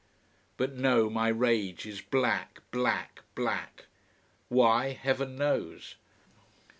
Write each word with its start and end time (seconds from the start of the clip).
But 0.57 0.73
no, 0.75 1.11
my 1.11 1.27
rage 1.27 1.85
is 1.85 2.01
black, 2.01 2.61
black, 2.71 3.21
black. 3.35 3.85
Why, 4.49 4.93
heaven 4.93 5.35
knows. 5.35 5.93